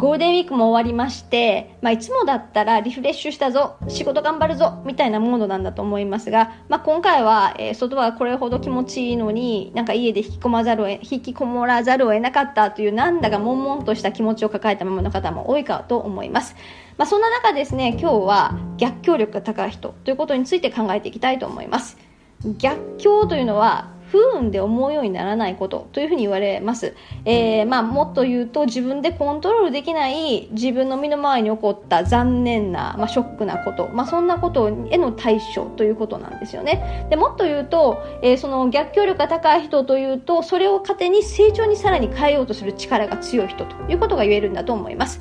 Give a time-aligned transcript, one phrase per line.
[0.00, 16.56] ゴールデンウィークも終わりまして、まあ、いつもだったらリフレッシュしたぞ、仕事頑張るぞ、みたいなモードなんだと思いますが、まあ、今回は、えー、外はこれほど気持ちいいのに、なんか家で引き込まざるを引きこもらざるを得なかったという、なんだか悶々とした気持ちを抱えたままの方も多いかと思います。
[16.96, 21.98] まあ、そんな中ですね、今日は逆境力が高い人ということについて考えていきたいと思います。
[22.56, 26.94] 逆境というのは不運で思うようにならないことというふうに言われます、
[27.24, 37.06] えー、まあ、もっと言うと自分でコントロールできない自分の身の回りに起こった残念な、まあ、ショックなこと、まあ、そんなことへの対処ということなんですよね。
[37.10, 45.20] でもっと言うと、えー、その逆境力が高い人というとそれを糧に成長にさらに変えようとする力が強い人ということが言えるんだと思います。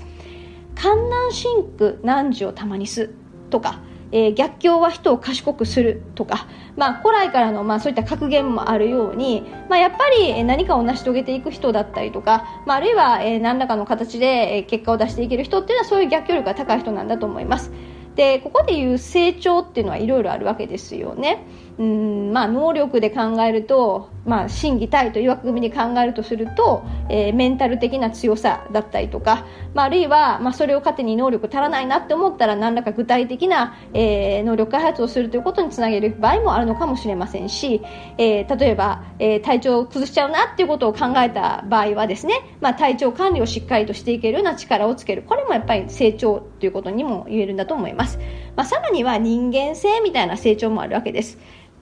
[0.76, 3.10] 観南シンク汝をたまにす
[3.50, 3.80] とか
[4.12, 17.72] えー、逆境は人を賢くするとか、まあ、古来からの、まあ、そういった格言もあるように、まあ、やっぱり何かを成し遂げていく人だったりとか、まあ、あるいは、えー、何らかの形で結果を出していける人っていうのはそういう逆境力が高い人なんだと思います。
[18.16, 21.46] でここでいう成長っていうのはいろいろあるわけですよね。
[21.80, 37.82] うんまあ、能力で考えると、まあ、心技体という枠組みで考えるとすると、えー、メンタル的な強さだったりとか、まあ、あるいは、まあ、それを糧に能力足らないなって思ったら何らか具体的な、えー、能力開発をするということにつなげる場合もあるのかもしれませんし、
[38.18, 45.24] えー、例えば、えー、体調を崩しちゃうなっていうことを考えた場合はですね、まあ、体調管理をしっかりとしていけるような力をつける。
[45.24, 48.20] これもやっぱり成長ということにも言えるんだと思います、
[48.58, 51.38] まあ、さらには人間性みたいな成長もあるわけです。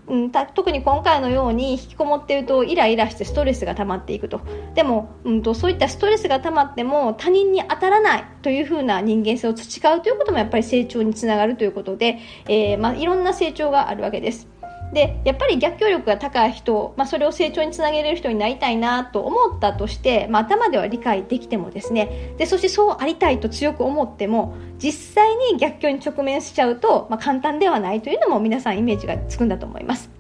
[0.08, 4.42] うん、特に今回のように引きこもっているとイライラしてストレスが溜まっていくと
[4.74, 14.48] でも、うんと、そういったストレスが溜まっても他人に当たらないというふうな人間性を培うということもやっぱり成長につながるということで、えー、まあ、いろんな成長があるわけです。
[14.94, 30.17] でやっぱり逆境力が高い人、まあ、それを成長につなげれる人になりたいなと思ったとして、まあ、頭では理解できてもですねでそしてそうありたいと強く思っても実際に逆境に直面しちゃうと、まあ、簡単ではないというのも皆さんイメージがつくんだと思います。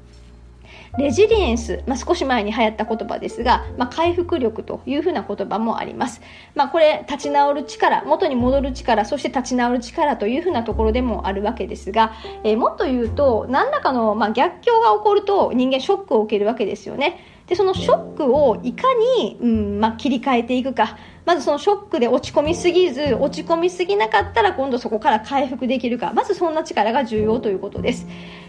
[0.98, 6.22] レジリエンス、まあ、少し前に流行った言葉ですが、まあ、回復力というふうな言葉もあります。
[6.56, 17.20] まあ、これ、立ち直る力、元に戻る力、そして立ち直る力というふうなところでもあるわけですが、えー、もっと言うと、何らかの、まあ、逆境が起こると人間ショックを受けるわけですよね。
[17.48, 18.88] で、そのショックをいか
[19.20, 20.98] に、うんまあ、切り替えていくか。
[21.26, 26.12] まずそのショックで落ち込みすぎず、落ち込みすぎなかったら今度そこから回復できるか。
[26.14, 28.06] まずそんな力が重要ということです。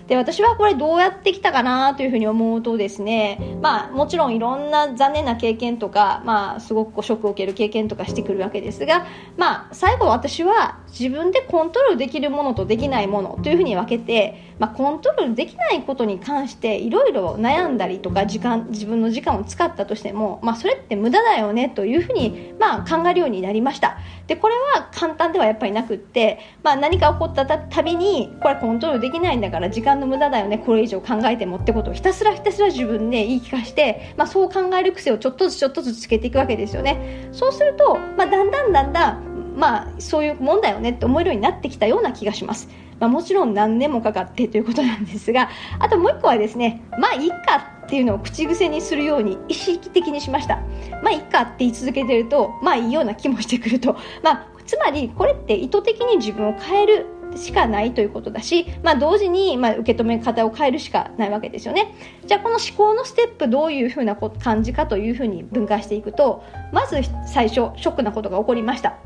[0.09, 23.99] で、私はこれどうやってきたかなというふうに思うとですね、まあもちろんいろんな残念な経験とか、まあすごくショックを受ける経験とかしてくるわけですが、まあ最後私は自分でコントロールできるものとできないものというふうに分けて、まあコントロールできないことに関していろいろ悩んだりとか時間、自分の時間を使ったとしても、まあそれって無駄だよねというふうに、まあ考えるようになりました。
[24.27, 39.28] で、これは簡単ではやっぱりなくって、まあ何か起こったたびに、これコントロールできないんだから時間の無駄だよねこれ以上考えてもってことをひたすらひたすら自分で言い聞かして、まあ、そう考える癖をちょっとずつちょっとずつつけていくわけですよねそうすると、まあ、だんだんだんだん
[39.59, 42.69] まあそういうもんだよねって思えるようになってきたような気がします
[43.01, 50.57] まあ、もちろん何年もかかってということなんですがあともう一個はですねまあいいかっていうのを口癖にするように意識的にしました
[51.03, 61.95] まあいいかって言い続けてるとまあいいような気もしてくるとまあつまりこれって意図的に自分を変えるしかないということだし、まあ、同時に、まあ、受け止め方を変えるしかないわけですよね。
[62.27, 66.43] じゃあこの思考のステップどういうふうな感じかというふうに分解していくと
[66.73, 68.97] まず最初ショックなことが起こりました。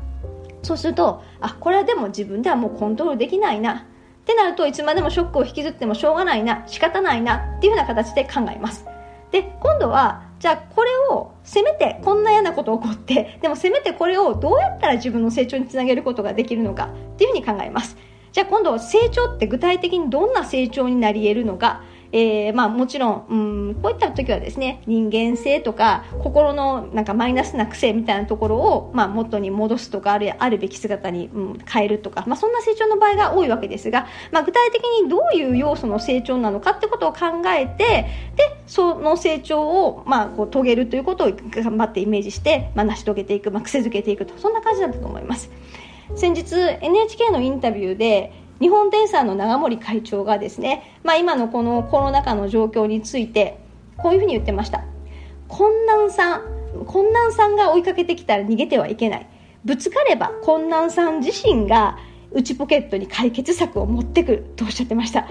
[0.63, 3.87] そうするとあこれはでも自分ではもうコントロールできないな
[4.21, 8.85] ってなるといつまでもショックを引きずってもしょうがないな仕方ないなっていうふうな形で考えます。
[9.31, 17.97] で今度はじゃあこれをせめてこんな嫌なこと起こってでもせめてこれをどうやったら自分の成長につなげることができるのかっていうふうに考えます。
[18.31, 21.83] じゃあ今度成長って具体的にどんな成長になり得るのか、
[22.15, 23.35] えー、まあもちろん、う
[23.71, 38.05] ん、こういった時はですね、人間性とか心のなんかマイナスな癖みたいなところを、まあ元に戻すとか、あるあるべき姿に、うん、変えるとか、まあそんな成長の場合が多いわけですが、まあ具体的にどういう要素の成長なのかってことを考えて、
[38.35, 45.49] で、その成長を、まあこう遂げるということを頑張ってイメージして、まあ成し遂げていく、まあ癖づけていくと、そんな感じだったと思います。
[46.15, 53.59] 先日 NHK のインタビューで日本電産の永森会長がですね、まあ、今のこのコロナ禍の状況について
[53.97, 54.83] こういうふうに言ってました。
[55.47, 56.41] 困難さん
[56.87, 59.27] 困難さんが追いかけてきたら逃げてはいけない。
[59.63, 61.97] ぶつかれば困難さん自身が
[62.31, 65.27] 内ポケットに解決策を持ってくるとおっしゃってました。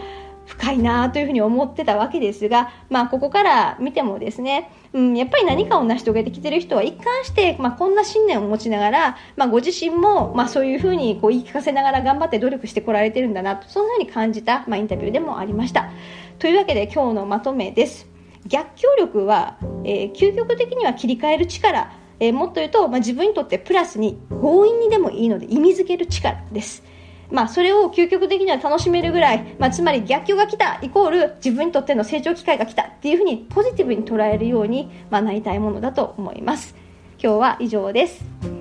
[0.47, 15.91] 深いなというふうに思ってたわけですが、まあ、ここから見てもですね、うん、やっぱり何かを成し遂げてきてる人は一貫して、まあ、こんな信念を持ちながら、まあ、ご自身も、まあ、そういうふうにこう言い聞かせながら頑張って努力してこられてるんだなと、そんなふうに感じた、まあ、インタビューでもありました。
[16.39, 18.09] というわけで今日のまとめです。
[18.47, 26.83] 逆境力は、えー、究極的には切り替える力、えー、もっと言うと、まあ、自分にとってプラスに強引にでもいいので意味づける力です。
[27.33, 36.77] まあ、それを究極的には楽しめるぐらい、まあ、つまり逆境が来たイコール自分にとっての成長機会が来たっていうふうにポジティブに捉えるように、まあ、なりたいものだと思います。
[37.19, 38.52] 今日は以上です。